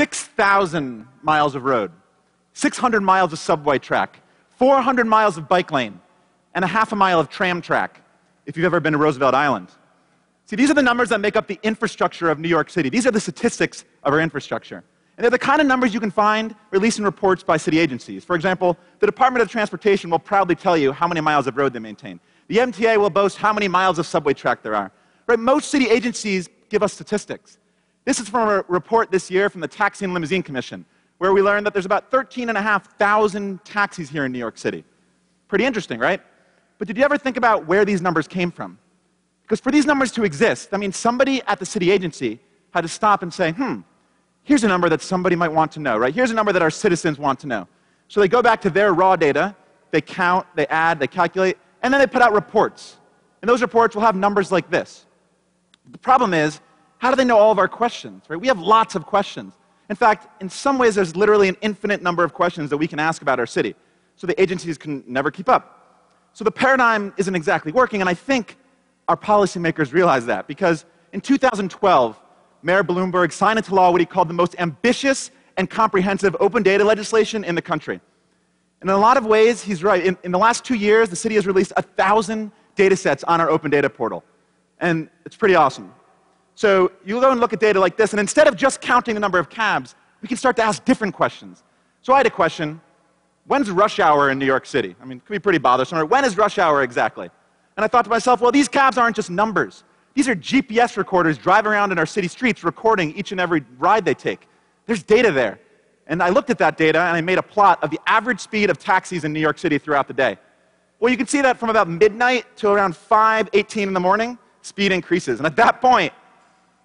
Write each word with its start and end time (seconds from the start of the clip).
6,000 0.00 1.06
miles 1.20 1.54
of 1.54 1.64
road, 1.64 1.92
600 2.54 3.02
miles 3.02 3.34
of 3.34 3.38
subway 3.38 3.78
track, 3.78 4.22
400 4.56 5.06
miles 5.06 5.36
of 5.36 5.46
bike 5.46 5.70
lane, 5.70 6.00
and 6.54 6.64
a 6.64 6.66
half 6.66 6.92
a 6.92 6.96
mile 6.96 7.20
of 7.20 7.28
tram 7.28 7.60
track, 7.60 8.00
if 8.46 8.56
you've 8.56 8.64
ever 8.64 8.80
been 8.80 8.94
to 8.94 8.98
Roosevelt 8.98 9.34
Island. 9.34 9.68
See, 10.46 10.56
these 10.56 10.70
are 10.70 10.74
the 10.74 10.82
numbers 10.82 11.10
that 11.10 11.20
make 11.20 11.36
up 11.36 11.46
the 11.46 11.60
infrastructure 11.62 12.30
of 12.30 12.38
New 12.38 12.48
York 12.48 12.70
City. 12.70 12.88
These 12.88 13.06
are 13.06 13.10
the 13.10 13.20
statistics 13.20 13.84
of 14.02 14.14
our 14.14 14.20
infrastructure. 14.20 14.82
And 15.18 15.22
they're 15.22 15.30
the 15.30 15.38
kind 15.38 15.60
of 15.60 15.66
numbers 15.66 15.92
you 15.92 16.00
can 16.00 16.10
find 16.10 16.54
released 16.70 16.98
in 16.98 17.04
reports 17.04 17.42
by 17.42 17.58
city 17.58 17.78
agencies. 17.78 18.24
For 18.24 18.34
example, 18.34 18.78
the 19.00 19.06
Department 19.06 19.42
of 19.42 19.50
Transportation 19.50 20.08
will 20.08 20.18
proudly 20.18 20.54
tell 20.54 20.78
you 20.78 20.92
how 20.92 21.08
many 21.08 21.20
miles 21.20 21.46
of 21.46 21.58
road 21.58 21.74
they 21.74 21.78
maintain. 21.78 22.20
The 22.48 22.56
MTA 22.56 22.96
will 22.96 23.10
boast 23.10 23.36
how 23.36 23.52
many 23.52 23.68
miles 23.68 23.98
of 23.98 24.06
subway 24.06 24.32
track 24.32 24.62
there 24.62 24.74
are. 24.74 24.90
Right? 25.26 25.38
Most 25.38 25.70
city 25.70 25.90
agencies 25.90 26.48
give 26.70 26.82
us 26.82 26.94
statistics. 26.94 27.58
This 28.04 28.18
is 28.18 28.28
from 28.28 28.48
a 28.48 28.64
report 28.68 29.10
this 29.10 29.30
year 29.30 29.50
from 29.50 29.60
the 29.60 29.68
Taxi 29.68 30.04
and 30.04 30.14
Limousine 30.14 30.42
Commission, 30.42 30.84
where 31.18 31.32
we 31.32 31.42
learned 31.42 31.66
that 31.66 31.72
there's 31.72 31.86
about 31.86 32.10
13,500 32.10 33.64
taxis 33.64 34.08
here 34.08 34.24
in 34.24 34.32
New 34.32 34.38
York 34.38 34.56
City. 34.56 34.84
Pretty 35.48 35.64
interesting, 35.64 35.98
right? 35.98 36.20
But 36.78 36.88
did 36.88 36.96
you 36.96 37.04
ever 37.04 37.18
think 37.18 37.36
about 37.36 37.66
where 37.66 37.84
these 37.84 38.00
numbers 38.00 38.26
came 38.26 38.50
from? 38.50 38.78
Because 39.42 39.60
for 39.60 39.70
these 39.70 39.84
numbers 39.84 40.12
to 40.12 40.24
exist, 40.24 40.70
that 40.70 40.78
means 40.78 40.96
somebody 40.96 41.42
at 41.46 41.58
the 41.58 41.66
city 41.66 41.90
agency 41.90 42.40
had 42.72 42.82
to 42.82 42.88
stop 42.88 43.22
and 43.22 43.34
say, 43.34 43.52
hmm, 43.52 43.80
here's 44.44 44.64
a 44.64 44.68
number 44.68 44.88
that 44.88 45.02
somebody 45.02 45.36
might 45.36 45.52
want 45.52 45.72
to 45.72 45.80
know, 45.80 45.98
right? 45.98 46.14
Here's 46.14 46.30
a 46.30 46.34
number 46.34 46.52
that 46.52 46.62
our 46.62 46.70
citizens 46.70 47.18
want 47.18 47.40
to 47.40 47.46
know. 47.46 47.68
So 48.08 48.20
they 48.20 48.28
go 48.28 48.42
back 48.42 48.60
to 48.62 48.70
their 48.70 48.94
raw 48.94 49.16
data, 49.16 49.54
they 49.90 50.00
count, 50.00 50.46
they 50.54 50.66
add, 50.68 50.98
they 50.98 51.06
calculate, 51.06 51.58
and 51.82 51.92
then 51.92 52.00
they 52.00 52.06
put 52.06 52.22
out 52.22 52.32
reports. 52.32 52.96
And 53.42 53.48
those 53.48 53.60
reports 53.60 53.94
will 53.94 54.02
have 54.02 54.16
numbers 54.16 54.50
like 54.50 54.70
this. 54.70 55.06
The 55.90 55.98
problem 55.98 56.32
is, 56.32 56.60
how 57.00 57.08
do 57.08 57.16
they 57.16 57.24
know 57.24 57.38
all 57.38 57.50
of 57.50 57.58
our 57.58 57.66
questions, 57.66 58.24
right? 58.28 58.38
We 58.38 58.46
have 58.48 58.60
lots 58.60 58.94
of 58.94 59.06
questions. 59.06 59.54
In 59.88 59.96
fact, 59.96 60.42
in 60.42 60.50
some 60.50 60.76
ways, 60.76 60.94
there's 60.94 61.16
literally 61.16 61.48
an 61.48 61.56
infinite 61.62 62.02
number 62.02 62.22
of 62.22 62.34
questions 62.34 62.68
that 62.68 62.76
we 62.76 62.86
can 62.86 63.00
ask 63.00 63.22
about 63.22 63.40
our 63.40 63.46
city. 63.46 63.74
So 64.16 64.26
the 64.26 64.40
agencies 64.40 64.76
can 64.76 65.02
never 65.06 65.30
keep 65.30 65.48
up. 65.48 66.04
So 66.34 66.44
the 66.44 66.50
paradigm 66.50 67.14
isn't 67.16 67.34
exactly 67.34 67.72
working, 67.72 68.02
and 68.02 68.08
I 68.08 68.12
think 68.12 68.58
our 69.08 69.16
policymakers 69.16 69.94
realize 69.94 70.26
that 70.26 70.46
because 70.46 70.84
in 71.14 71.22
2012, 71.22 72.20
Mayor 72.62 72.84
Bloomberg 72.84 73.32
signed 73.32 73.58
into 73.58 73.74
law 73.74 73.90
what 73.90 74.02
he 74.02 74.06
called 74.06 74.28
the 74.28 74.34
most 74.34 74.54
ambitious 74.58 75.30
and 75.56 75.70
comprehensive 75.70 76.36
open 76.38 76.62
data 76.62 76.84
legislation 76.84 77.44
in 77.44 77.54
the 77.54 77.62
country. 77.62 77.98
And 78.82 78.90
in 78.90 78.94
a 78.94 79.00
lot 79.00 79.16
of 79.16 79.24
ways, 79.24 79.62
he's 79.62 79.82
right. 79.82 80.04
In, 80.04 80.18
in 80.22 80.32
the 80.32 80.38
last 80.38 80.66
two 80.66 80.74
years, 80.74 81.08
the 81.08 81.16
city 81.16 81.34
has 81.36 81.46
released 81.46 81.72
a 81.78 81.82
thousand 81.82 82.52
data 82.76 82.94
sets 82.94 83.24
on 83.24 83.40
our 83.40 83.48
open 83.48 83.70
data 83.70 83.88
portal. 83.88 84.22
And 84.80 85.08
it's 85.24 85.36
pretty 85.36 85.54
awesome. 85.54 85.94
So 86.54 86.92
you 87.04 87.20
go 87.20 87.30
and 87.30 87.40
look 87.40 87.52
at 87.52 87.60
data 87.60 87.80
like 87.80 87.96
this, 87.96 88.12
and 88.12 88.20
instead 88.20 88.46
of 88.46 88.56
just 88.56 88.80
counting 88.80 89.14
the 89.14 89.20
number 89.20 89.38
of 89.38 89.48
cabs, 89.48 89.94
we 90.20 90.28
can 90.28 90.36
start 90.36 90.56
to 90.56 90.62
ask 90.62 90.84
different 90.84 91.14
questions. 91.14 91.62
So 92.02 92.12
I 92.12 92.18
had 92.18 92.26
a 92.26 92.30
question 92.30 92.80
when's 93.46 93.70
rush 93.70 93.98
hour 93.98 94.30
in 94.30 94.38
New 94.38 94.46
York 94.46 94.64
City? 94.64 94.94
I 95.02 95.04
mean, 95.04 95.18
it 95.18 95.24
could 95.24 95.32
be 95.32 95.38
pretty 95.40 95.58
bothersome. 95.58 96.08
When 96.08 96.24
is 96.24 96.36
rush 96.36 96.58
hour 96.58 96.82
exactly? 96.82 97.28
And 97.76 97.84
I 97.84 97.88
thought 97.88 98.04
to 98.04 98.10
myself, 98.10 98.40
well, 98.40 98.52
these 98.52 98.68
cabs 98.68 98.96
aren't 98.96 99.16
just 99.16 99.30
numbers. 99.30 99.82
These 100.14 100.28
are 100.28 100.36
GPS 100.36 100.96
recorders 100.96 101.38
driving 101.38 101.72
around 101.72 101.92
in 101.92 101.98
our 101.98 102.06
city 102.06 102.28
streets 102.28 102.62
recording 102.62 103.12
each 103.16 103.32
and 103.32 103.40
every 103.40 103.64
ride 103.78 104.04
they 104.04 104.14
take. 104.14 104.46
There's 104.86 105.02
data 105.02 105.32
there. 105.32 105.58
And 106.06 106.22
I 106.22 106.28
looked 106.28 106.50
at 106.50 106.58
that 106.58 106.76
data 106.76 106.98
and 106.98 107.16
I 107.16 107.20
made 107.20 107.38
a 107.38 107.42
plot 107.42 107.82
of 107.82 107.90
the 107.90 108.00
average 108.06 108.40
speed 108.40 108.70
of 108.70 108.78
taxis 108.78 109.24
in 109.24 109.32
New 109.32 109.40
York 109.40 109.58
City 109.58 109.78
throughout 109.78 110.08
the 110.08 110.14
day. 110.14 110.38
Well, 110.98 111.10
you 111.10 111.16
can 111.16 111.26
see 111.26 111.40
that 111.40 111.56
from 111.56 111.70
about 111.70 111.88
midnight 111.88 112.44
to 112.58 112.70
around 112.70 112.94
5:18 112.94 113.88
in 113.88 113.94
the 113.94 114.00
morning, 114.00 114.38
speed 114.62 114.92
increases. 114.92 115.38
And 115.40 115.46
at 115.46 115.56
that 115.56 115.80
point, 115.80 116.12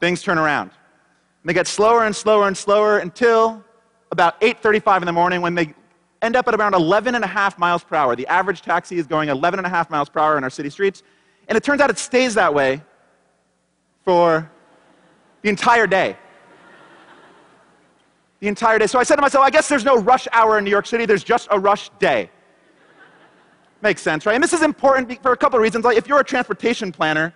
things 0.06 0.22
turn 0.22 0.38
around. 0.38 0.70
And 0.70 1.50
they 1.50 1.54
get 1.54 1.66
slower 1.66 2.06
and 2.06 2.16
slower 2.16 2.48
and 2.48 2.56
slower 2.56 3.00
until 3.00 3.64
about 4.12 4.40
8:35 4.40 5.02
in 5.02 5.08
the 5.08 5.12
morning 5.12 5.42
when 5.42 5.56
they 5.56 5.74
end 6.22 6.36
up 6.36 6.48
at 6.48 6.54
around 6.54 6.76
11 6.76 7.16
and 7.16 7.24
a 7.24 7.28
half 7.28 7.58
miles 7.58 7.84
per 7.84 7.96
hour. 7.96 8.16
The 8.16 8.28
average 8.28 8.62
taxi 8.62 8.98
is 8.98 9.08
going 9.08 9.30
11 9.30 9.60
and 9.60 9.66
a 9.66 9.70
half 9.70 9.90
miles 9.90 10.10
per 10.10 10.20
hour 10.20 10.38
in 10.38 10.44
our 10.44 10.50
city 10.52 10.70
streets. 10.70 11.02
And 11.48 11.58
it 11.58 11.64
turns 11.64 11.82
out 11.82 11.90
it 11.90 11.98
stays 11.98 12.36
that 12.36 12.54
way 12.54 12.84
for 14.04 14.50
the 15.42 15.50
entire 15.50 15.88
day. 15.88 16.16
The 18.42 18.48
entire 18.48 18.78
day. 18.78 18.88
So 18.88 19.00
I 19.00 19.04
said 19.04 19.16
to 19.16 19.24
myself, 19.24 19.44
I 19.44 19.50
guess 19.50 19.68
there's 19.68 19.86
no 19.86 19.98
rush 19.98 20.28
hour 20.32 20.60
in 20.60 20.64
New 20.64 20.76
York 20.78 20.86
City, 20.86 21.06
there's 21.08 21.24
just 21.24 21.48
a 21.50 21.60
rush 21.60 21.90
day. 21.98 22.30
Makes 23.82 24.04
sense, 24.04 24.26
right? 24.26 24.36
And 24.36 24.44
this 24.44 24.54
is 24.54 24.62
important 24.62 25.22
for 25.24 25.32
a 25.32 25.38
couple 25.38 25.58
of 25.58 25.64
reasons. 25.64 25.84
Like 25.84 25.98
if 25.98 26.08
you're 26.08 26.20
a 26.20 26.30
transportation 26.34 26.92
planner, 26.92 27.34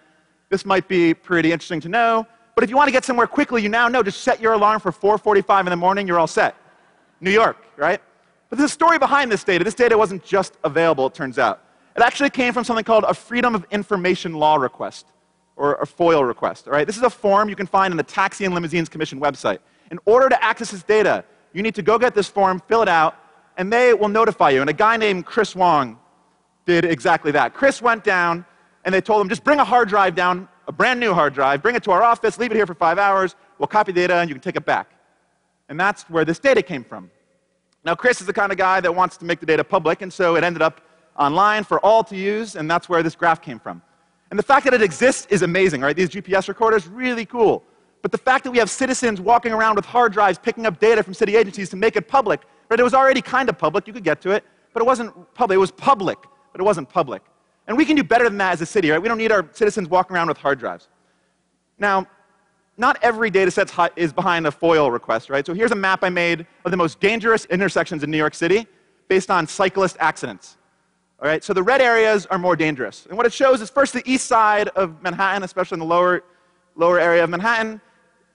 this 0.49 0.65
might 0.65 0.87
be 0.87 1.13
pretty 1.13 1.51
interesting 1.51 1.81
to 1.81 1.89
know. 1.89 2.27
But 2.59 2.65
if 2.65 2.69
you 2.69 2.75
want 2.75 2.89
to 2.89 2.91
get 2.91 3.05
somewhere 3.05 3.25
quickly, 3.25 3.63
you 3.63 3.69
now 3.69 3.87
know 3.87 4.03
just 4.03 4.19
set 4.19 4.41
your 4.41 4.51
alarm 4.51 4.81
for 4.81 4.91
4:45 4.91 5.61
in 5.61 5.65
the 5.67 5.77
morning, 5.77 6.05
you're 6.05 6.19
all 6.19 6.27
set. 6.27 6.57
New 7.21 7.31
York, 7.31 7.55
right? 7.77 8.01
But 8.49 8.57
there's 8.57 8.69
a 8.69 8.73
story 8.73 8.99
behind 8.99 9.31
this 9.31 9.45
data. 9.45 9.63
This 9.63 9.75
data 9.75 9.97
wasn't 9.97 10.25
just 10.25 10.57
available, 10.65 11.07
it 11.07 11.13
turns 11.13 11.39
out. 11.39 11.63
It 11.95 12.01
actually 12.01 12.31
came 12.31 12.51
from 12.51 12.65
something 12.65 12.83
called 12.83 13.05
a 13.07 13.13
Freedom 13.13 13.55
of 13.55 13.65
Information 13.71 14.33
Law 14.33 14.57
request, 14.57 15.05
or 15.55 15.75
a 15.75 15.85
FOIL 15.85 16.25
request. 16.25 16.67
All 16.67 16.73
right? 16.73 16.85
This 16.85 16.97
is 16.97 17.03
a 17.03 17.09
form 17.09 17.47
you 17.47 17.55
can 17.55 17.65
find 17.65 17.93
on 17.93 17.97
the 17.97 18.03
Taxi 18.03 18.43
and 18.43 18.53
Limousines 18.53 18.89
Commission 18.89 19.21
website. 19.21 19.59
In 19.89 19.97
order 20.03 20.27
to 20.27 20.43
access 20.43 20.71
this 20.71 20.83
data, 20.83 21.23
you 21.53 21.63
need 21.63 21.75
to 21.75 21.81
go 21.81 21.97
get 21.97 22.13
this 22.13 22.27
form, 22.27 22.61
fill 22.67 22.81
it 22.81 22.89
out, 22.89 23.15
and 23.55 23.71
they 23.71 23.93
will 23.93 24.09
notify 24.09 24.49
you. 24.49 24.59
And 24.59 24.69
a 24.69 24.73
guy 24.73 24.97
named 24.97 25.25
Chris 25.25 25.55
Whong 25.55 25.97
did 26.65 26.83
exactly 26.83 27.31
that. 27.31 27.53
Chris 27.53 27.81
went 27.81 28.03
down, 28.03 28.45
and 28.83 28.93
they 28.93 28.99
told 28.99 29.21
him, 29.21 29.29
just 29.29 29.45
bring 29.45 29.61
a 29.61 29.63
hard 29.63 29.87
drive 29.87 30.13
down, 30.13 30.49
a 30.69 30.71
brand 30.71 30.99
new 30.99 31.15
hard 31.15 31.33
drive, 31.33 31.63
bring 31.63 31.75
it 31.75 31.83
to 31.83 31.91
our 31.91 32.03
office, 32.03 32.37
leave 32.37 32.51
it 32.51 32.55
here 32.55 32.67
for 32.67 32.75
five 32.75 32.99
hours, 32.99 33.35
we'll 33.57 33.67
copy 33.67 33.91
data, 33.91 34.13
and 34.17 34.29
you 34.29 34.35
can 34.35 34.41
take 34.41 34.55
it 34.55 34.65
back. 34.65 34.91
And 35.67 35.79
that's 35.79 36.03
where 36.03 36.23
this 36.23 36.37
data 36.37 36.61
came 36.61 36.83
from. 36.83 37.09
Now, 37.83 37.95
Chris 37.95 38.21
is 38.21 38.27
the 38.27 38.33
kind 38.33 38.51
of 38.51 38.57
guy 38.59 38.79
that 38.79 38.93
wants 38.93 39.17
to 39.17 39.25
make 39.25 39.39
the 39.39 39.47
data 39.47 39.63
public, 39.63 40.03
and 40.03 40.13
so 40.13 40.35
it 40.35 40.43
ended 40.43 40.61
up 40.61 40.81
online 41.17 41.63
for 41.63 41.79
all 41.79 42.03
to 42.03 42.15
use, 42.15 42.55
and 42.55 42.69
that's 42.69 42.87
where 42.87 43.01
this 43.01 43.15
graph 43.15 43.41
came 43.41 43.59
from. 43.59 43.81
And 44.29 44.37
the 44.37 44.43
fact 44.43 44.63
that 44.65 44.75
it 44.75 44.83
exists 44.83 45.25
is 45.31 45.41
amazing, 45.41 45.81
right? 45.81 45.95
These 45.95 46.09
GPS 46.09 46.47
recorders, 46.47 46.87
really 46.87 47.25
cool. 47.25 47.63
But 48.03 48.11
the 48.11 48.19
fact 48.19 48.43
that 48.43 48.51
we 48.51 48.59
have 48.59 48.69
citizens 48.69 49.19
walking 49.19 49.51
around 49.51 49.75
with 49.75 49.85
hard 49.85 50.13
drives 50.13 50.37
picking 50.37 50.67
up 50.67 50.79
data 50.79 51.01
from 51.01 51.15
city 51.15 51.35
agencies 51.35 51.69
to 51.71 51.77
make 51.77 51.95
it 51.95 52.07
public, 52.07 52.41
right? 52.69 52.79
It 52.79 52.83
was 52.83 52.93
already 52.93 53.23
kind 53.23 53.49
of 53.49 53.57
public, 53.57 53.87
you 53.87 53.93
could 53.93 54.03
get 54.03 54.21
to 54.21 54.29
it, 54.29 54.43
but 54.73 54.83
it 54.83 54.85
wasn't 54.85 55.33
public. 55.33 55.55
It 55.55 55.59
was 55.59 55.71
public, 55.71 56.19
but 56.51 56.61
it 56.61 56.63
wasn't 56.63 56.89
public. 56.89 57.23
And 57.69 57.77
we 57.77 57.85
can 57.85 57.95
do 57.95 58.03
better 58.03 58.23
than 58.23 58.39
that 58.39 58.53
as 58.53 58.61
a 58.61 58.65
city, 58.65 58.89
right? 58.89 58.99
We 58.99 59.07
don't 59.07 59.19
need 59.19 59.31
our 59.31 59.47
citizens 59.53 59.87
walking 59.87 60.15
around 60.15 60.27
with 60.27 60.39
hard 60.39 60.57
drives. 60.57 60.89
Now, 61.77 62.07
not 62.77 62.97
every 63.03 63.29
data 63.29 63.51
set 63.51 63.71
is 63.95 64.11
behind 64.11 64.47
a 64.47 64.51
FOIL 64.51 64.91
request, 64.91 65.29
right? 65.29 65.45
So 65.45 65.53
here's 65.53 65.71
a 65.71 65.75
map 65.75 66.03
I 66.03 66.09
made 66.09 66.47
of 66.65 66.71
the 66.71 66.77
most 66.77 66.99
dangerous 66.99 67.45
intersections 67.45 68.03
in 68.03 68.09
New 68.09 68.17
York 68.17 68.33
City 68.33 68.65
based 69.07 69.29
on 69.29 69.45
cyclist 69.45 69.97
accidents. 69.99 70.57
All 71.21 71.27
right, 71.27 71.43
so 71.43 71.53
the 71.53 71.61
red 71.61 71.79
areas 71.79 72.25
are 72.27 72.39
more 72.39 72.55
dangerous. 72.55 73.05
And 73.05 73.15
what 73.15 73.27
it 73.27 73.33
shows 73.33 73.61
is 73.61 73.69
first 73.69 73.93
the 73.93 74.01
east 74.05 74.25
side 74.25 74.69
of 74.69 74.99
Manhattan, 75.03 75.43
especially 75.43 75.75
in 75.75 75.79
the 75.79 75.85
lower, 75.85 76.23
lower 76.75 76.99
area 76.99 77.23
of 77.23 77.29
Manhattan, 77.29 77.79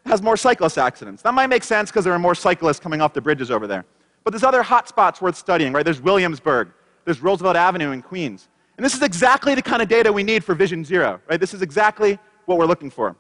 has 0.06 0.22
more 0.22 0.36
cyclist 0.36 0.78
accidents. 0.78 1.22
That 1.22 1.34
might 1.34 1.48
make 1.48 1.64
sense 1.64 1.90
because 1.90 2.04
there 2.04 2.12
are 2.12 2.20
more 2.20 2.36
cyclists 2.36 2.78
coming 2.78 3.00
off 3.00 3.14
the 3.14 3.20
bridges 3.20 3.50
over 3.50 3.66
there. 3.66 3.84
But 4.22 4.30
there's 4.30 4.44
other 4.44 4.62
hot 4.62 4.86
spots 4.86 5.20
worth 5.20 5.34
studying, 5.34 5.72
right? 5.72 5.84
There's 5.84 6.00
Williamsburg, 6.00 6.68
there's 7.04 7.20
Roosevelt 7.20 7.56
Avenue 7.56 7.90
in 7.90 8.00
Queens. 8.00 8.48
And 8.76 8.84
this 8.84 8.94
is 8.94 9.02
exactly 9.02 9.54
the 9.54 9.62
kind 9.62 9.82
of 9.82 9.88
data 9.88 10.12
we 10.12 10.22
need 10.22 10.44
for 10.44 10.54
Vision 10.54 10.84
Zero, 10.84 11.20
right? 11.28 11.38
This 11.38 11.54
is 11.54 11.62
exactly 11.62 12.18
what 12.46 12.58
we're 12.58 12.66
looking 12.66 12.90
for. 12.90 13.16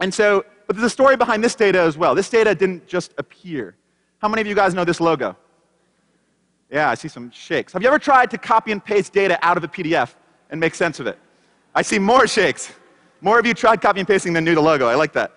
And 0.00 0.12
so, 0.12 0.44
but 0.66 0.76
there's 0.76 0.86
a 0.86 0.90
story 0.90 1.16
behind 1.16 1.44
this 1.44 1.54
data 1.54 1.80
as 1.80 1.96
well. 1.96 2.14
This 2.14 2.28
data 2.28 2.54
didn't 2.54 2.86
just 2.86 3.12
appear. 3.18 3.76
How 4.18 4.28
many 4.28 4.40
of 4.40 4.46
you 4.46 4.54
guys 4.54 4.74
know 4.74 4.84
this 4.84 5.00
logo? 5.00 5.36
Yeah, 6.70 6.90
I 6.90 6.94
see 6.94 7.08
some 7.08 7.30
shakes. 7.30 7.72
Have 7.72 7.82
you 7.82 7.88
ever 7.88 7.98
tried 7.98 8.30
to 8.32 8.38
copy 8.38 8.72
and 8.72 8.84
paste 8.84 9.12
data 9.12 9.38
out 9.42 9.56
of 9.56 9.64
a 9.64 9.68
PDF 9.68 10.14
and 10.50 10.58
make 10.58 10.74
sense 10.74 10.98
of 10.98 11.06
it? 11.06 11.18
I 11.74 11.82
see 11.82 11.98
more 11.98 12.26
shakes. 12.26 12.72
More 13.20 13.38
of 13.38 13.46
you 13.46 13.54
tried 13.54 13.80
copy 13.80 14.00
and 14.00 14.08
pasting 14.08 14.32
than 14.32 14.44
knew 14.44 14.54
the 14.54 14.60
logo. 14.60 14.86
I 14.86 14.94
like 14.94 15.12
that. 15.12 15.32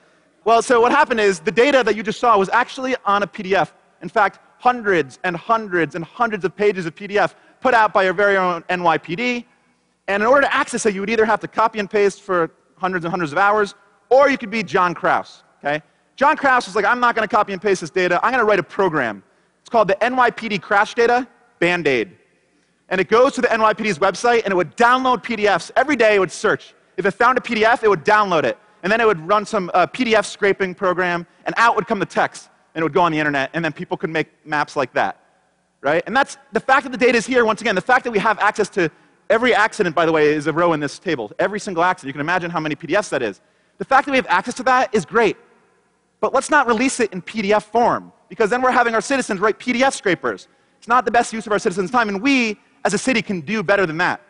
Well, 0.46 0.62
so 0.62 0.80
what 0.82 0.92
happened 0.92 1.20
is 1.20 1.40
the 1.40 1.52
data 1.52 1.84
that 1.84 1.96
you 1.96 2.04
just 2.04 2.20
saw 2.20 2.38
was 2.38 2.50
actually 2.50 2.96
on 3.06 3.24
a 3.24 3.28
PDF. 3.28 3.72
In 4.02 4.10
fact, 4.10 4.40
hundreds 4.60 5.20
and 5.24 5.36
hundreds 5.36 5.96
and 5.96 6.04
hundreds 6.04 6.46
of 6.46 6.56
pages 6.56 6.86
of 6.86 6.96
PDF 6.96 7.34
put 7.60 7.74
out 7.74 7.94
by 7.94 8.04
your 8.04 8.14
very 8.14 8.38
own 8.38 8.64
NYPD. 8.64 9.46
And 10.08 10.24
in 10.24 10.28
order 10.28 10.42
to 10.42 10.56
access 10.56 10.86
it, 10.86 10.94
you 10.94 11.02
would 11.02 11.10
either 11.10 11.26
have 11.26 11.40
to 11.42 11.48
copy 11.48 11.80
and 11.80 11.90
paste 11.90 12.22
for 12.22 12.52
hundreds 12.78 13.06
and 13.06 13.12
hundreds 13.12 13.32
of 13.32 13.38
hours, 13.38 13.76
or 14.10 14.30
you 14.30 14.38
could 14.38 14.50
be 14.50 14.64
John 14.64 14.94
Krauss, 14.94 15.44
okay? 15.64 15.82
John 16.16 16.38
Krauss 16.38 16.66
was 16.66 16.76
like, 16.76 16.86
I'm 16.86 17.00
not 17.00 17.16
going 17.16 17.28
to 17.28 17.34
copy 17.34 17.54
and 17.54 17.62
paste 17.62 17.82
this 17.82 17.90
data. 17.90 18.20
I'm 18.24 18.32
going 18.32 18.40
to 18.40 18.46
write 18.46 18.60
a 18.60 18.64
program. 18.64 19.24
It's 19.62 19.70
called 19.70 19.88
the 19.88 19.96
NYPD 19.96 20.62
Crash 20.62 20.96
Data 20.96 21.28
Band-Aid. 21.60 22.16
And 22.90 23.02
it 23.02 23.10
goes 23.10 23.34
to 23.34 23.42
the 23.42 23.50
NYPD's 23.50 24.00
website, 24.00 24.44
and 24.44 24.52
it 24.52 24.56
would 24.56 24.78
download 24.78 25.24
PDFs. 25.24 25.72
Every 25.76 25.96
day 25.96 26.16
it 26.16 26.20
would 26.20 26.32
search. 26.32 26.74
If 26.96 27.06
it 27.06 27.12
found 27.12 27.38
a 27.38 27.42
PDF, 27.42 27.84
it 27.84 27.90
would 27.90 28.06
download 28.06 28.46
it. 28.46 28.58
And 28.84 28.92
then 28.92 29.02
it 29.02 29.06
would 29.06 29.20
run 29.28 29.46
some 29.46 29.70
uh, 29.74 29.88
PDF 29.88 30.26
scraping 30.26 30.74
program, 30.74 31.28
and 31.46 31.54
out 31.58 31.76
would 31.76 31.86
come 31.86 32.00
the 32.00 32.06
text, 32.06 32.50
and 32.74 32.82
it 32.82 32.86
would 32.86 32.94
go 32.94 33.02
on 33.02 33.12
the 33.12 33.20
internet, 33.20 33.50
and 33.54 33.64
then 33.64 33.74
people 33.74 33.98
could 33.98 34.10
make 34.10 34.28
maps 34.46 34.76
like 34.76 34.94
that. 34.94 35.22
Right? 35.82 36.04
And 36.08 36.16
that's 36.16 36.38
the 36.52 36.60
fact 36.60 36.84
that 36.84 36.92
the 36.92 36.98
data 36.98 37.18
is 37.18 37.26
here, 37.26 37.46
once 37.46 37.62
again, 37.62 37.76
the 37.76 37.82
fact 37.82 38.04
that 38.06 38.12
we 38.12 38.20
have 38.20 38.40
access 38.40 38.68
to 38.70 38.90
every 39.30 39.54
accident, 39.54 39.96
by 39.96 40.06
the 40.06 40.12
way, 40.12 40.30
is 40.30 40.48
a 40.48 40.54
row 40.54 40.74
in 40.74 40.80
this 40.80 41.00
table. 41.00 41.32
Every 41.38 41.60
single 41.60 41.84
accident. 41.84 42.08
You 42.08 42.14
can 42.14 42.22
imagine 42.22 42.50
how 42.50 42.60
many 42.60 42.76
PDFs 42.76 43.10
that 43.10 43.22
is. 43.22 43.42
The 43.78 43.86
fact 43.86 44.06
that 44.06 44.12
we 44.12 44.18
have 44.18 44.28
access 44.28 44.56
to 44.56 44.64
that 44.64 44.94
is 44.94 45.06
great. 45.06 45.38
But 46.20 46.34
let's 46.34 46.50
not 46.50 46.68
release 46.68 47.00
it 47.00 47.14
in 47.14 47.22
PDF 47.22 47.64
form, 47.64 48.12
because 48.28 48.50
then 48.50 48.62
we're 48.62 48.72
having 48.72 48.96
our 48.96 49.02
citizens 49.02 49.40
write 49.40 49.60
PDF 49.60 49.94
scrapers. 49.94 50.48
It's 50.80 50.88
not 50.88 51.06
the 51.06 51.12
best 51.12 51.32
use 51.32 51.46
of 51.46 51.52
our 51.52 51.60
citizens' 51.60 51.92
time, 51.92 52.10
and 52.10 52.22
we, 52.22 52.60
as 52.86 52.94
a 52.94 52.98
city, 52.98 53.22
can 53.22 53.42
do 53.42 53.62
better 53.62 53.86
than 53.86 53.98
that. 53.98 54.22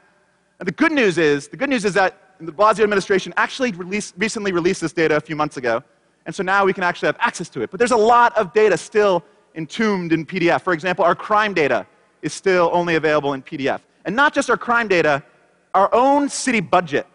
And 0.59 0.67
the 0.67 0.73
good 0.73 0.91
news 0.91 1.17
is, 1.17 1.47
the 1.47 1.57
good 1.57 1.69
news 1.69 1.85
is 1.85 1.93
that 1.93 2.37
de 2.45 2.51
Blasio 2.51 2.83
administration 2.83 3.33
actually 3.37 3.71
released, 3.71 4.15
recently 4.17 4.51
released 4.51 4.81
this 4.81 4.93
data 4.93 5.15
a 5.15 5.21
few 5.21 5.35
months 5.35 5.57
ago, 5.57 5.81
and 6.25 6.35
so 6.35 6.43
now 6.43 6.65
we 6.65 6.73
can 6.73 6.83
actually 6.83 7.07
have 7.07 7.17
access 7.19 7.47
to 7.49 7.61
it. 7.61 7.71
But 7.71 7.79
there's 7.79 7.91
a 7.91 7.97
lot 7.97 8.37
of 8.37 8.51
data 8.53 8.77
still 8.77 9.23
entombed 9.57 10.13
in 10.13 10.25
PDF. 10.25 10.61
For 10.61 10.71
example, 10.71 11.03
our 11.03 11.15
crime 11.15 11.53
data 11.53 11.85
is 12.21 12.33
still 12.33 12.69
only 12.71 12.95
available 12.95 13.33
in 13.33 13.41
PDF. 13.41 13.81
And 14.05 14.15
not 14.15 14.33
just 14.33 14.49
our 14.49 14.57
crime 14.57 14.87
data, 14.87 15.21
our 15.73 15.93
own 15.93 16.29
city 16.29 16.61
budget, 16.61 17.05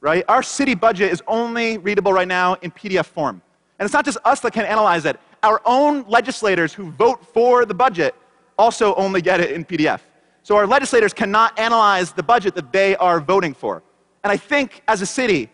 right? 0.00 0.24
Our 0.28 0.42
city 0.42 0.74
budget 0.74 1.12
is 1.12 1.22
only 1.26 1.78
readable 1.78 2.12
right 2.12 2.28
now 2.28 2.54
in 2.60 2.70
PDF 2.70 3.06
form. 3.06 3.40
And 3.78 3.86
it's 3.86 3.94
not 3.94 4.04
just 4.04 4.18
us 4.24 4.40
that 4.40 4.52
can 4.52 4.66
analyze 4.66 5.06
it. 5.06 5.18
Our 5.42 5.62
own 5.64 6.04
legislators 6.06 6.74
who 6.74 6.90
vote 6.90 7.24
for 7.32 7.64
the 7.64 7.72
budget 7.72 8.14
also 8.58 8.94
only 8.96 9.22
get 9.22 9.40
it 9.40 9.52
in 9.52 9.64
PDF. 9.64 10.00
So 10.42 10.56
our 10.56 10.66
legislators 10.66 11.14
cannot 11.14 11.58
analyze 11.58 12.12
the 12.12 12.22
budget 12.22 12.54
that 12.56 12.72
they 12.72 12.96
are 12.96 13.20
voting 13.20 13.54
for. 13.54 13.82
And 14.22 14.30
I 14.30 14.36
think 14.36 14.82
as 14.86 15.00
a 15.00 15.06
city, 15.06 15.48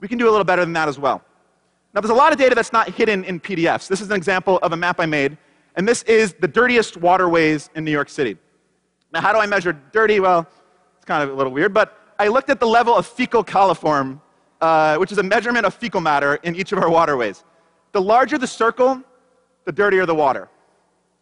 we 0.00 0.08
can 0.08 0.18
do 0.18 0.28
a 0.28 0.30
little 0.30 0.44
better 0.44 0.62
than 0.62 0.74
that 0.74 0.88
as 0.88 0.98
well. 0.98 1.22
Now, 1.96 2.02
there's 2.02 2.10
a 2.10 2.14
lot 2.14 2.30
of 2.30 2.38
data 2.38 2.54
that's 2.54 2.74
not 2.74 2.90
hidden 2.90 3.24
in 3.24 3.40
PDFs. 3.40 3.88
This 3.88 4.02
is 4.02 4.10
an 4.10 4.16
example 4.16 4.58
of 4.58 4.72
a 4.72 4.76
map 4.76 5.00
I 5.00 5.06
made, 5.06 5.38
and 5.76 5.88
this 5.88 6.02
is 6.02 6.34
the 6.34 6.46
dirtiest 6.46 6.98
waterways 6.98 7.70
in 7.74 7.86
New 7.86 7.90
York 7.90 8.10
City. 8.10 8.36
Now, 9.14 9.22
how 9.22 9.32
do 9.32 9.38
I 9.38 9.46
measure 9.46 9.72
dirty? 9.92 10.20
Well, 10.20 10.46
it's 10.98 11.06
kind 11.06 11.22
of 11.22 11.30
a 11.30 11.32
little 11.32 11.54
weird, 11.54 11.72
but 11.72 11.98
I 12.18 12.28
looked 12.28 12.50
at 12.50 12.60
the 12.60 12.66
level 12.66 12.94
of 12.94 13.06
fecal 13.06 13.42
coliform, 13.42 14.20
uh, 14.60 14.98
which 14.98 15.10
is 15.10 15.16
a 15.16 15.22
measurement 15.22 15.64
of 15.64 15.72
fecal 15.72 16.02
matter 16.02 16.34
in 16.42 16.54
each 16.54 16.70
of 16.72 16.78
our 16.80 16.90
waterways. 16.90 17.44
The 17.92 18.02
larger 18.02 18.36
the 18.36 18.46
circle, 18.46 19.02
the 19.64 19.72
dirtier 19.72 20.04
the 20.04 20.14
water. 20.14 20.50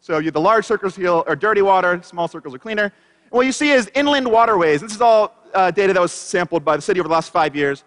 So 0.01 0.17
you, 0.17 0.29
the 0.29 0.41
large 0.41 0.65
circles 0.65 0.99
are 0.99 1.35
dirty 1.37 1.61
water, 1.61 2.01
small 2.03 2.27
circles 2.27 2.53
are 2.53 2.59
cleaner. 2.59 2.91
And 3.23 3.31
what 3.31 3.45
you 3.45 3.53
see 3.53 3.71
is 3.71 3.89
inland 3.95 4.29
waterways. 4.29 4.81
This 4.81 4.93
is 4.93 4.99
all 4.99 5.35
uh, 5.53 5.71
data 5.71 5.93
that 5.93 6.01
was 6.01 6.11
sampled 6.11 6.65
by 6.65 6.75
the 6.75 6.81
city 6.81 6.99
over 6.99 7.07
the 7.07 7.13
last 7.13 7.31
five 7.31 7.55
years. 7.55 7.85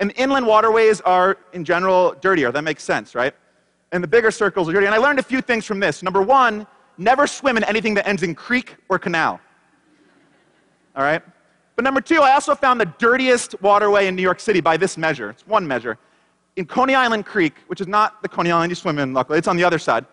And 0.00 0.12
inland 0.16 0.46
waterways 0.46 1.00
are, 1.00 1.38
in 1.52 1.64
general, 1.64 2.14
dirtier. 2.20 2.52
That 2.52 2.62
makes 2.62 2.84
sense, 2.84 3.14
right? 3.14 3.34
And 3.90 4.02
the 4.02 4.08
bigger 4.08 4.30
circles 4.30 4.68
are 4.68 4.72
dirty. 4.72 4.86
And 4.86 4.94
I 4.94 4.98
learned 4.98 5.18
a 5.18 5.22
few 5.22 5.40
things 5.40 5.64
from 5.64 5.80
this. 5.80 6.02
Number 6.02 6.22
one, 6.22 6.66
never 6.98 7.26
swim 7.26 7.56
in 7.56 7.64
anything 7.64 7.94
that 7.94 8.06
ends 8.06 8.22
in 8.22 8.34
creek 8.34 8.76
or 8.88 8.98
canal. 8.98 9.40
All 10.94 11.02
right? 11.02 11.22
But 11.74 11.84
number 11.84 12.00
two, 12.00 12.22
I 12.22 12.32
also 12.32 12.54
found 12.54 12.80
the 12.80 12.92
dirtiest 12.98 13.60
waterway 13.62 14.06
in 14.08 14.16
New 14.16 14.22
York 14.22 14.40
City 14.40 14.60
by 14.60 14.76
this 14.76 14.98
measure. 14.98 15.30
It's 15.30 15.46
one 15.46 15.66
measure. 15.66 15.96
In 16.56 16.66
Coney 16.66 16.94
Island 16.94 17.24
Creek, 17.24 17.54
which 17.68 17.80
is 17.80 17.86
not 17.86 18.20
the 18.22 18.28
Coney 18.28 18.50
Island 18.50 18.70
you 18.70 18.74
swim 18.74 18.98
in, 18.98 19.14
luckily, 19.14 19.38
it's 19.38 19.46
on 19.48 19.56
the 19.56 19.64
other 19.64 19.78
side. 19.78 20.04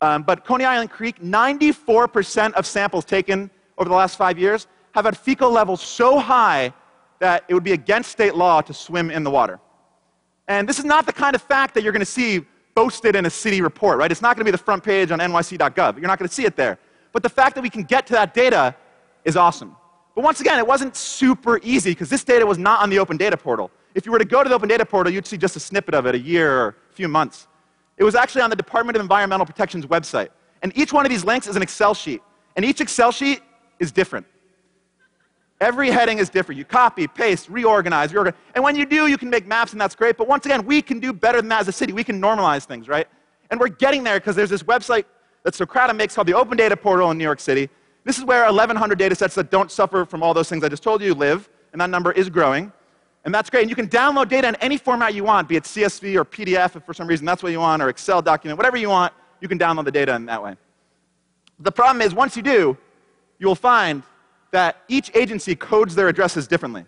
Um, 0.00 0.24
but 0.24 0.44
Coney 0.44 0.64
Island 0.64 0.90
Creek, 0.90 1.22
94% 1.22 2.54
of 2.54 2.66
samples 2.66 3.04
taken 3.04 3.50
over 3.78 3.88
the 3.88 3.94
last 3.94 4.16
five 4.16 4.36
years 4.36 4.66
have 4.94 5.04
had 5.04 5.16
fecal 5.16 5.50
levels 5.50 5.80
so 5.80 6.18
high 6.18 6.72
that 7.22 7.44
it 7.46 7.54
would 7.54 7.62
be 7.62 7.70
against 7.70 8.10
state 8.10 8.34
law 8.34 8.60
to 8.60 8.74
swim 8.74 9.08
in 9.08 9.22
the 9.22 9.30
water. 9.30 9.60
And 10.48 10.68
this 10.68 10.80
is 10.80 10.84
not 10.84 11.06
the 11.06 11.12
kind 11.12 11.36
of 11.36 11.40
fact 11.40 11.72
that 11.74 11.84
you're 11.84 11.92
going 11.92 12.00
to 12.00 12.14
see 12.20 12.44
boasted 12.74 13.14
in 13.14 13.26
a 13.26 13.30
city 13.30 13.62
report, 13.62 13.96
right? 13.98 14.10
It's 14.10 14.22
not 14.22 14.34
going 14.34 14.44
to 14.44 14.50
be 14.50 14.50
the 14.50 14.64
front 14.64 14.82
page 14.82 15.12
on 15.12 15.20
nyc.gov. 15.20 15.98
You're 15.98 16.08
not 16.08 16.18
going 16.18 16.28
to 16.28 16.34
see 16.34 16.46
it 16.46 16.56
there. 16.56 16.80
But 17.12 17.22
the 17.22 17.28
fact 17.28 17.54
that 17.54 17.62
we 17.62 17.70
can 17.70 17.84
get 17.84 18.08
to 18.08 18.12
that 18.14 18.34
data 18.34 18.74
is 19.24 19.36
awesome. 19.36 19.76
But 20.16 20.24
once 20.24 20.40
again, 20.40 20.58
it 20.58 20.66
wasn't 20.66 20.96
super 20.96 21.60
easy 21.62 21.92
because 21.92 22.10
this 22.10 22.24
data 22.24 22.44
was 22.44 22.58
not 22.58 22.82
on 22.82 22.90
the 22.90 22.98
open 22.98 23.16
data 23.16 23.36
portal. 23.36 23.70
If 23.94 24.04
you 24.04 24.10
were 24.10 24.18
to 24.18 24.24
go 24.24 24.42
to 24.42 24.48
the 24.48 24.56
open 24.56 24.68
data 24.68 24.84
portal, 24.84 25.12
you'd 25.12 25.28
see 25.28 25.36
just 25.36 25.54
a 25.54 25.60
snippet 25.60 25.94
of 25.94 26.06
it, 26.06 26.16
a 26.16 26.18
year 26.18 26.50
or 26.52 26.68
a 26.90 26.92
few 26.92 27.06
months. 27.06 27.46
It 27.98 28.02
was 28.02 28.16
actually 28.16 28.42
on 28.42 28.50
the 28.50 28.56
Department 28.56 28.96
of 28.96 29.00
Environmental 29.00 29.46
Protection's 29.46 29.86
website. 29.86 30.30
And 30.62 30.76
each 30.76 30.92
one 30.92 31.06
of 31.06 31.10
these 31.10 31.24
links 31.24 31.46
is 31.46 31.54
an 31.54 31.62
Excel 31.62 31.94
sheet. 31.94 32.20
And 32.56 32.64
each 32.64 32.80
Excel 32.80 33.12
sheet 33.12 33.42
is 33.78 33.92
different. 33.92 34.26
Every 35.62 35.92
heading 35.92 36.18
is 36.18 36.28
different. 36.28 36.58
You 36.58 36.64
copy, 36.64 37.06
paste, 37.06 37.48
reorganize, 37.48 38.12
reorganize. 38.12 38.40
And 38.56 38.64
when 38.64 38.74
you 38.74 38.84
do, 38.84 39.06
you 39.06 39.16
can 39.16 39.30
make 39.30 39.46
maps, 39.46 39.70
and 39.70 39.80
that's 39.80 39.94
great. 39.94 40.16
But 40.16 40.26
once 40.26 40.44
again, 40.44 40.66
we 40.66 40.82
can 40.82 40.98
do 40.98 41.12
better 41.12 41.40
than 41.40 41.48
that 41.50 41.60
as 41.60 41.68
a 41.68 41.72
city. 41.72 41.92
We 41.92 42.02
can 42.02 42.20
normalize 42.20 42.64
things, 42.64 42.88
right? 42.88 43.06
And 43.48 43.60
we're 43.60 43.68
getting 43.68 44.02
there 44.02 44.18
because 44.18 44.34
there's 44.34 44.50
this 44.50 44.64
website 44.64 45.04
that 45.44 45.54
Socrata 45.54 45.94
makes 45.94 46.16
called 46.16 46.26
the 46.26 46.34
Open 46.34 46.56
Data 46.56 46.76
Portal 46.76 47.12
in 47.12 47.18
New 47.18 47.22
York 47.22 47.38
City. 47.38 47.70
This 48.02 48.18
is 48.18 48.24
where 48.24 48.44
1,100 48.46 48.98
data 48.98 49.14
sets 49.14 49.36
that 49.36 49.52
don't 49.52 49.70
suffer 49.70 50.04
from 50.04 50.20
all 50.20 50.34
those 50.34 50.48
things 50.48 50.64
I 50.64 50.68
just 50.68 50.82
told 50.82 51.00
you 51.00 51.14
live, 51.14 51.48
and 51.70 51.80
that 51.80 51.90
number 51.90 52.10
is 52.10 52.28
growing. 52.28 52.72
And 53.24 53.32
that's 53.32 53.48
great. 53.48 53.60
And 53.60 53.70
you 53.70 53.76
can 53.76 53.86
download 53.86 54.28
data 54.28 54.48
in 54.48 54.56
any 54.56 54.76
format 54.76 55.14
you 55.14 55.22
want, 55.22 55.48
be 55.48 55.54
it 55.54 55.62
CSV 55.62 56.16
or 56.16 56.24
PDF 56.24 56.74
if 56.74 56.82
for 56.82 56.92
some 56.92 57.06
reason 57.06 57.24
that's 57.24 57.40
what 57.40 57.52
you 57.52 57.60
want, 57.60 57.80
or 57.80 57.88
Excel 57.88 58.20
document, 58.20 58.58
whatever 58.58 58.76
you 58.76 58.88
want, 58.88 59.12
you 59.40 59.46
can 59.46 59.60
download 59.60 59.84
the 59.84 59.92
data 59.92 60.12
in 60.16 60.26
that 60.26 60.42
way. 60.42 60.56
The 61.60 61.70
problem 61.70 62.02
is, 62.02 62.12
once 62.16 62.36
you 62.36 62.42
do, 62.42 62.76
you 63.38 63.46
will 63.46 63.54
find 63.54 64.02
that 64.52 64.82
each 64.88 65.10
agency 65.14 65.56
codes 65.56 65.94
their 65.94 66.08
addresses 66.08 66.46
differently. 66.46 66.84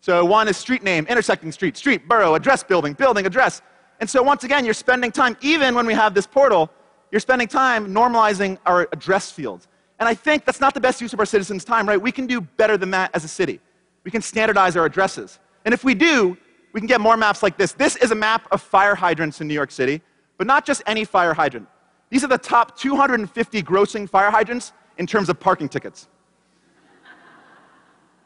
So 0.00 0.24
one 0.24 0.48
is 0.48 0.56
street 0.56 0.82
name, 0.82 1.06
intersecting 1.06 1.52
street, 1.52 1.76
street, 1.76 2.08
borough, 2.08 2.34
address 2.34 2.64
building, 2.64 2.94
building, 2.94 3.26
address. 3.26 3.62
And 4.00 4.08
so 4.08 4.22
once 4.22 4.44
again, 4.44 4.64
you're 4.64 4.74
spending 4.74 5.12
time, 5.12 5.36
even 5.40 5.74
when 5.74 5.86
we 5.86 5.94
have 5.94 6.14
this 6.14 6.26
portal, 6.26 6.70
you're 7.12 7.20
spending 7.20 7.48
time 7.48 7.92
normalizing 7.92 8.58
our 8.64 8.88
address 8.92 9.30
fields. 9.30 9.68
And 9.98 10.08
I 10.08 10.14
think 10.14 10.44
that's 10.44 10.60
not 10.60 10.74
the 10.74 10.80
best 10.80 11.00
use 11.00 11.12
of 11.12 11.20
our 11.20 11.26
citizens' 11.26 11.64
time, 11.64 11.86
right? 11.88 12.00
We 12.00 12.12
can 12.12 12.26
do 12.26 12.40
better 12.40 12.76
than 12.76 12.90
that 12.92 13.10
as 13.14 13.24
a 13.24 13.28
city. 13.28 13.60
We 14.04 14.10
can 14.10 14.22
standardize 14.22 14.76
our 14.76 14.84
addresses. 14.84 15.38
And 15.64 15.74
if 15.74 15.84
we 15.84 15.94
do, 15.94 16.36
we 16.72 16.80
can 16.80 16.86
get 16.86 17.00
more 17.00 17.16
maps 17.16 17.42
like 17.42 17.58
this. 17.58 17.72
This 17.72 17.96
is 17.96 18.12
a 18.12 18.14
map 18.14 18.46
of 18.52 18.62
fire 18.62 18.94
hydrants 18.94 19.40
in 19.40 19.48
New 19.48 19.54
York 19.54 19.72
City, 19.72 20.00
but 20.38 20.46
not 20.46 20.64
just 20.64 20.82
any 20.86 21.04
fire 21.04 21.34
hydrant. 21.34 21.66
These 22.10 22.24
are 22.24 22.28
the 22.28 22.38
top 22.38 22.78
250 22.78 23.62
grossing 23.62 24.08
fire 24.08 24.30
hydrants 24.30 24.72
in 24.96 25.06
terms 25.06 25.28
of 25.28 25.40
parking 25.40 25.68
tickets 25.68 26.08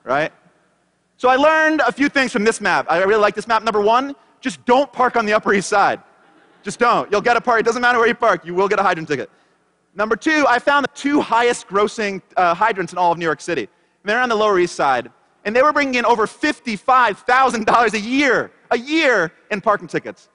right? 0.05 0.33
So 1.17 1.29
I 1.29 1.37
learned 1.37 1.81
a 1.87 1.93
few 1.93 2.09
things 2.09 2.33
from 2.33 2.45
this 2.45 2.61
map. 2.61 2.87
I 2.91 3.03
really 3.05 3.21
like 3.21 3.35
this 3.35 3.47
map. 3.47 3.63
Number 3.63 3.81
one, 3.81 4.17
just 4.41 4.65
don't 4.65 4.93
park 4.93 5.17
on 5.17 5.25
the 5.25 5.33
Upper 5.33 5.55
East 5.55 5.69
Side. 5.69 6.01
Just 6.63 6.79
don't. 6.79 7.11
You'll 7.11 7.21
get 7.21 7.37
a 7.37 7.41
park. 7.41 7.61
It 7.61 7.65
doesn't 7.65 7.83
matter 7.83 7.99
where 7.99 8.09
you 8.09 8.15
park, 8.15 8.45
you 8.45 8.55
will 8.55 8.69
get 8.69 8.79
a 8.79 8.83
hydrant 8.83 9.09
ticket. 9.09 9.31
Number 9.95 10.17
two, 10.17 10.45
I 10.49 10.59
found 10.59 10.85
the 10.85 10.91
two 10.95 11.21
highest 11.21 11.69
grossing 11.69 12.23
uh, 12.37 12.55
hydrants 12.55 12.93
in 12.93 12.99
all 12.99 13.13
of 13.13 13.19
New 13.19 13.25
York 13.25 13.41
City. 13.41 13.63
And 13.63 14.11
they're 14.11 14.21
on 14.21 14.29
the 14.29 14.35
Lower 14.35 14.59
East 14.59 14.75
Side. 14.75 15.11
And 15.45 15.55
they 15.55 15.63
were 15.63 15.73
bringing 15.73 15.97
in 15.97 16.05
over 16.05 16.27
$55,000 16.27 17.93
a 17.93 18.01
year, 18.01 18.53
a 18.71 18.79
year 18.79 19.33
in 19.51 19.61
parking 19.61 19.89
tickets. 19.89 20.29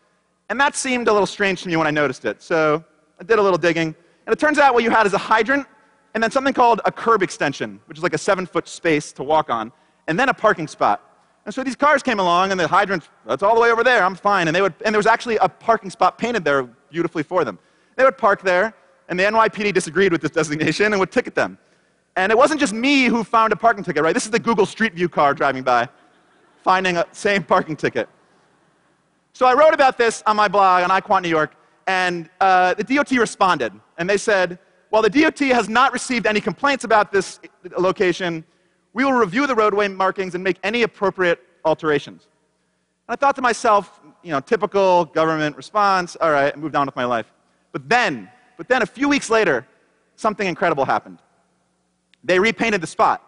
And 0.50 0.60
that 0.60 0.76
seemed 0.76 1.08
a 1.08 1.12
little 1.12 1.26
strange 1.26 1.64
to 1.64 1.70
me 1.70 1.76
when 1.76 1.88
I 1.88 1.92
noticed 1.92 2.26
it. 2.26 2.42
So 2.42 2.84
I 3.20 3.24
did 3.24 3.40
a 3.40 3.42
little 3.42 3.58
digging. 3.58 3.96
And 4.26 4.34
it 4.34 4.40
turns 4.40 4.60
out 4.60 4.74
what 4.74 4.84
you 4.84 4.90
had 4.90 5.08
is 5.08 5.14
a 5.14 5.18
hydrant 5.18 5.66
and 6.14 6.24
then 6.24 6.32
something 6.32 6.54
called 6.54 6.82
a 6.86 6.92
curb 6.92 7.22
extension, 7.22 7.80
which 7.86 7.98
is 7.98 8.04
like 8.04 8.14
a 8.14 8.18
seven 8.18 8.46
foot 8.46 8.68
space 8.68 9.12
to 9.14 9.24
walk 9.24 9.50
on, 9.50 9.72
and 10.08 10.20
then 10.20 10.30
a 10.30 10.34
parking 10.34 10.68
spot. 10.68 11.04
And 11.46 11.54
so 11.54 11.64
these 11.64 11.76
cars 11.76 12.04
came 12.04 12.20
along, 12.20 12.52
and 12.52 12.60
the 12.60 12.68
hydrant, 12.68 13.08
that's 13.26 13.42
all 13.42 13.56
the 13.56 13.62
way 13.62 13.72
over 13.72 13.84
there, 13.84 14.04
I'm 14.04 14.16
fine. 14.16 14.48
And, 14.48 14.56
they 14.56 14.62
would, 14.62 14.74
and 14.84 14.94
there 14.94 15.00
was 15.00 15.06
actually 15.06 15.38
a 15.38 15.48
parking 15.48 15.90
spot 15.90 16.18
painted 16.18 16.44
there 16.44 16.64
beautifully 16.90 17.24
for 17.24 17.46
them. 17.46 17.58
They 17.96 18.04
would 18.04 18.18
park 18.18 18.42
there, 18.42 18.74
and 19.08 19.18
the 19.18 19.24
NYPD 19.24 19.74
disagreed 19.74 20.12
with 20.12 20.22
this 20.22 20.32
designation 20.32 20.88
and 20.92 21.00
would 21.00 21.12
ticket 21.12 21.36
them. 21.36 21.58
And 22.18 22.32
it 22.32 22.38
wasn't 22.38 22.60
just 22.60 22.74
me 22.74 23.06
who 23.06 23.24
found 23.24 23.54
a 23.54 23.56
parking 23.56 23.84
ticket, 23.84 24.04
right? 24.04 24.14
This 24.14 24.26
is 24.26 24.32
the 24.32 24.40
Google 24.40 24.66
Street 24.66 24.94
View 24.94 25.08
car 25.08 25.34
driving 25.34 25.64
by, 25.64 25.88
finding 26.64 26.98
a 26.98 27.06
same 27.12 27.44
parking 27.44 27.76
ticket. 27.76 28.10
So 29.34 29.46
I 29.46 29.54
wrote 29.54 29.74
about 29.74 29.98
this 29.98 30.24
on 30.26 30.36
my 30.36 30.48
blog 30.48 30.84
on 30.84 30.90
iQuant 30.90 31.22
New 31.22 31.30
York, 31.30 31.56
and 31.86 32.30
uh, 32.42 32.74
the 32.74 32.84
DOT 32.84 33.12
responded, 33.12 33.72
and 33.98 34.10
they 34.10 34.18
said, 34.18 34.60
while 34.98 35.08
the 35.08 35.22
DOT 35.22 35.38
has 35.54 35.70
not 35.70 35.94
received 35.94 36.26
any 36.26 36.42
complaints 36.42 36.84
about 36.84 37.12
this 37.12 37.40
location, 37.78 38.44
we 38.94 39.06
will 39.06 39.12
review 39.12 39.46
the 39.46 39.54
roadway 39.54 39.88
markings 39.88 40.34
and 40.34 40.44
make 40.44 40.58
any 40.64 40.82
appropriate 40.82 41.40
alterations. 41.66 42.26
And 43.08 43.14
I 43.14 43.16
thought 43.16 43.36
to 43.36 43.44
myself, 43.44 44.00
you 44.24 44.32
know, 44.32 44.40
typical 44.40 45.06
government 45.06 45.56
response, 45.56 46.18
all 46.20 46.32
right, 46.32 46.52
I 46.52 46.58
moved 46.58 46.76
on 46.76 46.88
with 46.88 46.96
my 46.96 47.06
life. 47.06 47.32
But 47.74 47.88
then, 47.88 48.28
but 48.58 48.68
then 48.68 48.82
a 48.82 48.88
few 48.88 49.08
weeks 49.08 49.30
later, 49.30 49.68
something 50.16 50.48
incredible 50.48 50.84
happened. 50.84 51.20
They 52.24 52.40
repainted 52.40 52.82
the 52.82 52.88
spot. 52.88 53.22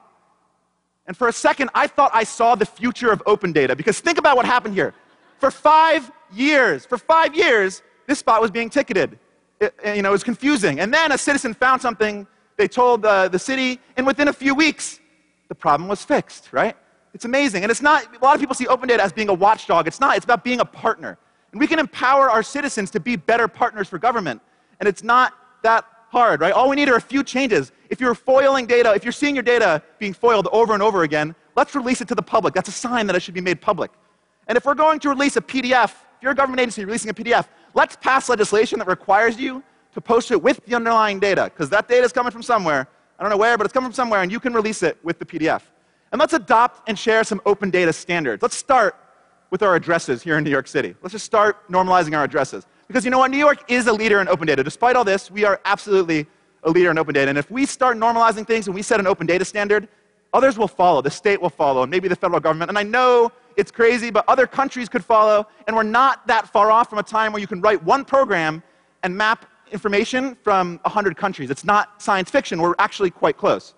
And 1.05 1.15
for 1.15 1.27
a 1.27 1.33
second, 1.33 1.69
I 1.75 1.85
thought 1.85 2.09
I 2.15 2.23
saw 2.23 2.55
the 2.55 2.65
future 2.65 3.11
of 3.11 3.21
open 3.27 3.51
data 3.51 3.75
because 3.75 3.99
think 3.99 4.17
about 4.17 4.38
what 4.38 4.47
happened 4.47 4.73
here. 4.73 4.95
For 5.38 5.51
five 5.51 6.11
years, 6.33 6.88
for 6.88 6.97
five 6.97 7.35
years, 7.35 7.83
this 8.07 8.17
spot 8.17 8.41
was 8.41 8.49
being 8.49 8.71
ticketed 8.71 9.19
it, 9.59 9.73
you 9.95 10.01
know, 10.01 10.09
it 10.09 10.13
was 10.13 10.23
confusing. 10.23 10.79
And 10.79 10.93
then 10.93 11.11
a 11.11 11.17
citizen 11.17 11.53
found 11.53 11.81
something, 11.81 12.27
they 12.57 12.67
told 12.67 13.05
uh, 13.05 13.27
the 13.27 13.39
city, 13.39 13.79
and 13.97 14.05
within 14.05 14.27
a 14.27 14.33
few 14.33 14.55
weeks, 14.55 14.99
the 15.47 15.55
problem 15.55 15.89
was 15.89 16.03
fixed, 16.03 16.53
right? 16.53 16.75
It's 17.13 17.25
amazing. 17.25 17.63
And 17.63 17.71
it's 17.71 17.81
not, 17.81 18.05
a 18.15 18.23
lot 18.23 18.35
of 18.35 18.39
people 18.39 18.55
see 18.55 18.67
open 18.67 18.87
data 18.87 19.03
as 19.03 19.11
being 19.11 19.29
a 19.29 19.33
watchdog. 19.33 19.87
It's 19.87 19.99
not, 19.99 20.15
it's 20.15 20.25
about 20.25 20.43
being 20.43 20.59
a 20.59 20.65
partner. 20.65 21.17
And 21.51 21.59
we 21.59 21.67
can 21.67 21.79
empower 21.79 22.29
our 22.29 22.43
citizens 22.43 22.91
to 22.91 22.99
be 22.99 23.15
better 23.15 23.47
partners 23.47 23.87
for 23.87 23.97
government. 23.97 24.41
And 24.79 24.87
it's 24.87 25.03
not 25.03 25.33
that 25.63 25.85
hard, 26.09 26.41
right? 26.41 26.53
All 26.53 26.69
we 26.69 26.75
need 26.75 26.89
are 26.89 26.95
a 26.95 27.01
few 27.01 27.23
changes. 27.23 27.71
If 27.89 27.99
you're 27.99 28.15
foiling 28.15 28.65
data, 28.65 28.93
if 28.93 29.03
you're 29.03 29.11
seeing 29.11 29.35
your 29.35 29.43
data 29.43 29.81
being 29.97 30.13
foiled 30.13 30.47
over 30.51 30.73
and 30.73 30.83
over 30.83 31.03
again, 31.03 31.35
let's 31.55 31.75
release 31.75 32.01
it 32.01 32.07
to 32.09 32.15
the 32.15 32.21
public. 32.21 32.53
That's 32.53 32.69
a 32.69 32.73
sign 32.73 33.07
that 33.07 33.15
it 33.15 33.21
should 33.21 33.33
be 33.33 33.41
made 33.41 33.61
public. 33.61 33.91
And 34.47 34.57
if 34.57 34.65
we're 34.65 34.75
going 34.75 34.99
to 34.99 35.09
release 35.09 35.35
a 35.35 35.41
PDF, 35.41 35.91
if 35.91 36.23
you're 36.23 36.31
a 36.31 36.35
government 36.35 36.59
agency 36.61 36.85
releasing 36.85 37.09
a 37.09 37.13
PDF, 37.13 37.47
let's 37.73 37.95
pass 37.95 38.29
legislation 38.29 38.79
that 38.79 38.88
requires 38.88 39.38
you 39.38 39.63
to 39.93 40.01
post 40.01 40.31
it 40.31 40.41
with 40.41 40.63
the 40.65 40.75
underlying 40.75 41.19
data, 41.19 41.45
because 41.45 41.69
that 41.69 41.88
data 41.88 42.03
is 42.03 42.11
coming 42.11 42.31
from 42.31 42.43
somewhere. 42.43 42.88
I 43.17 43.23
don't 43.23 43.31
know 43.31 43.38
where, 43.38 43.57
but 43.57 43.65
it's 43.65 43.73
coming 43.73 43.89
from 43.89 43.95
somewhere, 43.95 44.21
and 44.21 44.31
you 44.31 44.39
can 44.39 44.53
release 44.53 44.83
it 44.83 44.97
with 45.03 45.19
the 45.19 45.25
PDF. 45.25 45.63
And 46.11 46.19
let's 46.19 46.33
adopt 46.33 46.88
and 46.88 46.97
share 46.97 47.23
some 47.23 47.41
open 47.45 47.69
data 47.69 47.91
standards. 47.93 48.41
Let's 48.41 48.55
start 48.55 48.95
with 49.51 49.63
our 49.63 49.75
addresses 49.75 50.21
here 50.21 50.38
in 50.38 50.43
New 50.43 50.49
York 50.49 50.67
City. 50.67 50.95
Let's 51.01 51.13
just 51.13 51.25
start 51.25 51.69
normalizing 51.69 52.15
our 52.17 52.23
addresses. 52.23 52.65
Because 52.88 53.05
you 53.05 53.11
know 53.11 53.19
what? 53.19 53.31
New 53.31 53.38
York 53.38 53.69
is 53.69 53.88
a 53.88 53.93
leader 53.93 54.19
in 54.21 54.27
open 54.27 54.47
data. 54.47 54.63
Despite 54.63 54.95
all 54.95 55.03
this, 55.03 55.29
we 55.29 55.43
are 55.45 55.59
absolutely 55.65 56.27
a 56.63 56.71
leader 56.71 56.91
in 56.91 56.97
open 56.97 57.13
data. 57.13 57.29
And 57.29 57.38
if 57.38 57.49
we 57.51 57.65
start 57.65 57.97
normalizing 57.97 58.45
things 58.45 58.67
and 58.67 58.75
we 58.75 58.81
set 58.81 58.99
an 58.99 59.07
open 59.07 59.27
data 59.27 59.45
standard, 59.45 59.88
others 60.33 60.57
will 60.57 60.67
follow. 60.67 61.01
The 61.01 61.11
state 61.11 61.41
will 61.41 61.49
follow, 61.49 61.83
and 61.83 61.91
maybe 61.91 62.07
the 62.07 62.15
federal 62.15 62.39
government. 62.39 62.69
And 62.69 62.77
I 62.77 62.83
know 62.83 63.31
it's 63.59 63.71
crazy, 63.71 64.09
but 64.09 64.23
other 64.27 64.47
countries 64.47 64.87
could 64.87 65.03
follow. 65.03 65.45
And 65.67 65.75
we're 65.75 65.83
not 65.83 66.25
that 66.27 66.47
far 66.47 66.71
off 66.71 66.89
from 66.89 66.99
a 66.99 67.03
time 67.03 67.33
where 67.33 67.41
you 67.41 67.47
can 67.47 67.59
write 67.59 67.83
one 67.83 68.05
program 68.05 68.63
and 69.03 69.15
map 69.15 69.45
information 69.71 70.35
from 70.43 70.79
100 70.83 71.17
countries. 71.17 71.49
It's 71.49 71.65
not 71.65 72.01
science 72.01 72.29
fiction. 72.29 72.61
We're 72.61 72.75
actually 72.79 73.11
quite 73.11 73.37
close. 73.37 73.73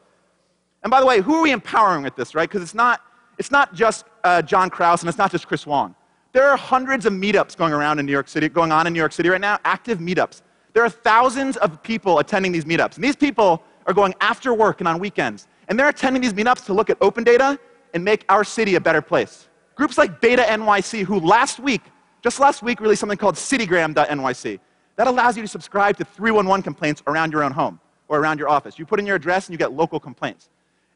And 0.83 0.91
by 0.91 0.99
the 0.99 1.05
way, 1.05 1.19
who 1.21 1.35
are 1.35 1.41
we 1.41 1.51
empowering 1.51 2.03
with 2.03 2.15
this, 2.15 2.35
right? 2.35 2.47
Because 2.47 2.61
it's 2.61 2.75
not, 2.75 3.01
it's 3.39 3.51
not 3.51 3.73
just 3.73 4.05
uh, 4.23 4.41
John 4.43 4.69
Krauss 4.69 5.01
and 5.01 5.09
it's 5.09 5.17
not 5.17 5.31
just 5.31 5.47
Chris 5.47 5.65
Whong. 5.65 5.95
There 6.31 6.47
are 6.47 6.55
hundreds 6.55 7.05
of 7.05 7.13
meetups 7.13 7.57
going 7.57 7.73
around 7.73 7.99
in 7.99 8.05
New 8.05 8.11
York 8.11 8.27
City, 8.27 8.47
going 8.49 8.71
on 8.71 8.87
in 8.87 8.93
New 8.93 8.99
York 8.99 9.11
City 9.11 9.29
right 9.29 9.41
now, 9.41 9.59
active 9.65 9.97
meetups. 9.97 10.43
There 10.73 10.83
are 10.83 10.89
thousands 10.89 11.57
of 11.57 11.83
people 11.83 12.19
attending 12.19 12.51
these 12.51 12.65
meetups. 12.65 12.95
And 12.95 13.03
these 13.03 13.17
people 13.17 13.63
are 13.85 13.93
going 13.93 14.13
after 14.21 14.53
work 14.53 14.79
and 14.79 14.87
on 14.87 14.99
weekends. 14.99 15.47
And 15.67 15.77
they're 15.77 15.89
attending 15.89 16.21
these 16.21 16.33
meetups 16.33 16.65
to 16.67 16.73
look 16.73 16.89
at 16.89 16.97
open 17.01 17.23
data 17.23 17.59
and 17.93 18.05
make 18.05 18.25
our 18.29 18.43
city 18.43 18.75
a 18.75 18.79
better 18.79 19.01
place. 19.01 19.49
Groups 19.81 19.97
like 19.97 20.21
Beta 20.21 20.43
NYC, 20.43 21.03
who 21.05 21.19
last 21.19 21.59
week, 21.59 21.81
just 22.21 22.39
last 22.39 22.61
week, 22.61 22.79
released 22.81 22.99
something 22.99 23.17
called 23.17 23.33
citygram.nyc. 23.33 24.59
That 24.95 25.07
allows 25.07 25.35
you 25.35 25.41
to 25.41 25.47
subscribe 25.47 25.97
to 25.97 26.05
311 26.05 26.61
complaints 26.61 27.01
around 27.07 27.31
your 27.31 27.43
own 27.43 27.51
home 27.51 27.79
or 28.07 28.19
around 28.19 28.37
your 28.37 28.47
office. 28.47 28.77
You 28.77 28.85
put 28.85 28.99
in 28.99 29.07
your 29.07 29.15
address 29.15 29.47
and 29.47 29.55
you 29.55 29.57
get 29.57 29.73
local 29.73 29.99
complaints. 29.99 30.49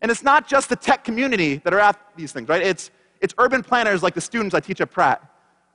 And 0.03 0.11
it's 0.11 0.21
not 0.21 0.47
just 0.47 0.69
the 0.69 0.75
tech 0.75 1.03
community 1.03 1.57
that 1.63 1.73
are 1.73 1.79
at 1.79 1.99
these 2.15 2.31
things, 2.31 2.47
right? 2.47 2.61
It's, 2.61 2.91
it's 3.21 3.33
urban 3.39 3.63
planners 3.63 4.03
like 4.03 4.13
the 4.13 4.21
students 4.21 4.53
I 4.53 4.59
teach 4.59 4.79
at 4.81 4.91
Pratt. 4.91 5.19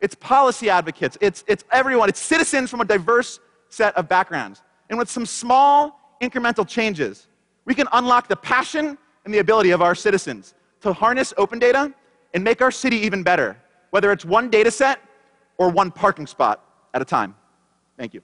It's 0.00 0.14
policy 0.14 0.70
advocates. 0.70 1.18
It's, 1.20 1.42
it's 1.48 1.64
everyone. 1.72 2.08
It's 2.08 2.20
citizens 2.20 2.70
from 2.70 2.80
a 2.80 2.84
diverse 2.84 3.40
set 3.70 3.92
of 3.96 4.08
backgrounds. 4.08 4.62
And 4.88 4.96
with 4.96 5.10
some 5.10 5.26
small 5.26 6.16
incremental 6.22 6.64
changes, 6.64 7.26
we 7.64 7.74
can 7.74 7.88
unlock 7.92 8.28
the 8.28 8.36
passion 8.36 8.96
and 9.24 9.34
the 9.34 9.38
ability 9.38 9.72
of 9.72 9.82
our 9.82 9.96
citizens 9.96 10.54
to 10.82 10.92
harness 10.92 11.34
open 11.36 11.58
data 11.58 11.92
and 12.34 12.44
make 12.44 12.62
our 12.62 12.70
city 12.70 12.96
even 12.96 13.22
better, 13.22 13.56
whether 13.90 14.12
it's 14.12 14.24
one 14.24 14.50
data 14.50 14.70
set 14.70 15.00
or 15.58 15.68
one 15.68 15.90
parking 15.90 16.26
spot 16.26 16.64
at 16.94 17.02
a 17.02 17.04
time. 17.04 17.34
Thank 17.96 18.14
you. 18.14 18.22